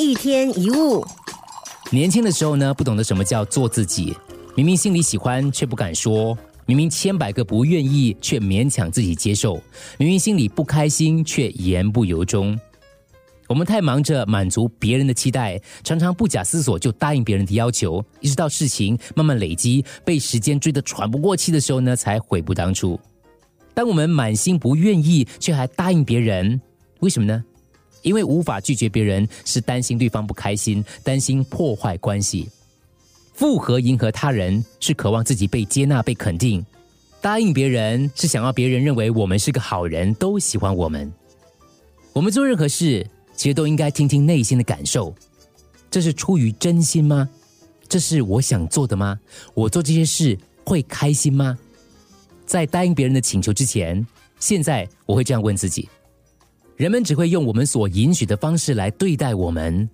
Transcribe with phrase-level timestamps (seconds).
[0.00, 1.04] 一天一物，
[1.90, 4.16] 年轻的时候呢，不懂得什么叫做自己，
[4.54, 9.60] 明明心里喜欢却不敢说，明明千百个不愿意却勉强自己接受，
[9.98, 12.56] 明明心里不开心却言不由衷。
[13.48, 22.98] 我们太忙着满足别人的期待，常常不假思索就答应别人的要求，一直到事情慢慢累积，被时间追得喘不过气的时候呢，才悔不当初。
[23.74, 26.60] 当我们满心不愿意却还答应别人，
[27.00, 27.44] 为什么呢？
[28.08, 32.48] 因为无法拒绝别人，是担心对方不开心，担心破坏关系；
[33.34, 36.64] 附和迎合他人，是渴望自己被接纳、被肯定；
[37.20, 41.12] 答应别人，是想要别人认为我们是个好人，都喜欢我们。
[42.14, 43.06] 我们做任何事。
[43.36, 45.14] 其实都应该听听内心的感受，
[45.88, 47.28] 这是出于真心吗？
[47.88, 49.16] 这是我想做的吗？
[49.54, 51.56] 我做这些事会开心吗？
[52.44, 54.04] 在答应别人的请求之前，
[54.40, 55.88] 现在我会这样问自己：
[56.78, 59.88] 人们只会用我们所允许的方式来对待我们。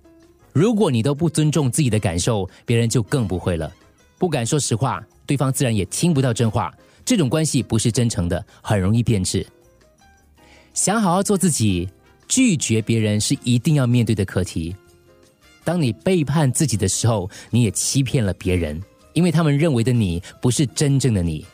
[0.53, 3.73] 如果你都不尊重自己的感受，别人就更不会了。
[4.19, 6.71] 不敢说实话，对方自然也听不到真话。
[7.03, 9.43] 这种关系不是真诚的，很容易变质。
[10.75, 11.89] 想好好做自己。
[12.27, 14.75] 拒绝别人是一定要面对的课题。
[15.63, 18.81] 当你背叛自己的时候，你也欺骗了别人，
[19.13, 21.45] 因为他们认为的你不是真正的你。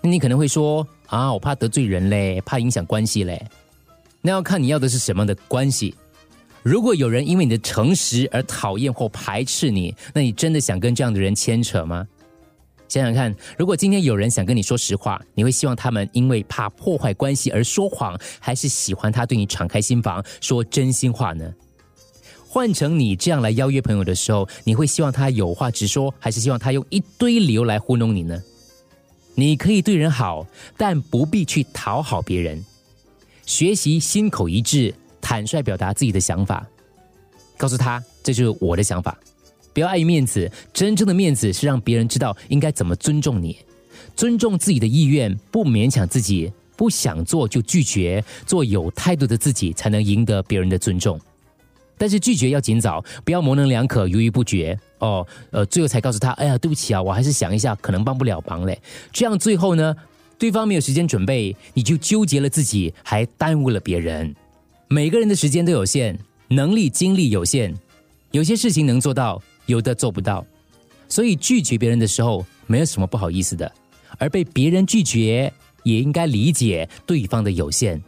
[0.00, 3.44] 那你可能会说：“啊，我怕得罪人嘞，怕影响关系嘞。”
[4.22, 5.94] 那要看你要的是什么样的关系。
[6.62, 12.06] 如果有人因为你的诚实而讨厌或排斥你，那你真的想跟这样的人牵扯吗？
[12.88, 21.52] 想想看，如果今天有人想跟你说实话，你会希望他们因为怕破坏关系而说谎，还是喜欢他对你敞开心房说真心话呢？
[22.46, 28.40] 换成你这样来邀约朋友的时候，你会希望他有话直说，还是希望他用一堆理由来糊弄你呢？
[29.34, 32.62] 你可以对人好，但不必去讨好别人。
[33.44, 36.66] 学习心口一致，坦率表达自己的想法，
[37.56, 39.16] 告诉他这就是我的想法。
[39.74, 43.56] 不要碍于面子，真正的面子是让别人知道应该怎么尊重你，
[44.14, 51.18] 尊重自己的意愿，不勉强自己，不想做就拒绝，做有态度的自己，才能赢得别人的尊重。
[51.98, 55.24] 但是拒绝要尽早，不要模棱两可、犹豫不决哦。
[55.52, 58.76] 呃，最后才告诉他：“哎呀，对不起啊，我还是想一下，可能帮不了忙嘞。”
[59.12, 59.94] 这样最后呢，
[60.42, 64.34] 对方没有时间准备，你就纠结了自己，还耽误了别人。
[64.88, 67.72] 每个人的时间都有限，能力、精力有限，
[68.32, 69.40] 有些事情能做到。
[69.66, 70.44] 有的做不到，
[71.08, 73.72] 所以拒绝别人的时候没有什么不好意思的，
[74.18, 75.50] 而被别人拒绝
[75.84, 78.02] 也应该理解对方的有限。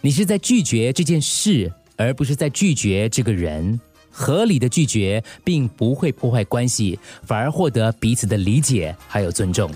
[0.00, 3.80] 你是在拒绝这件事，而不是在拒绝这个人。
[4.08, 9.68] 合理的拒绝并不会破坏关系，反而获得彼此的理解还有尊重。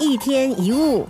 [0.00, 1.06] 一天一物。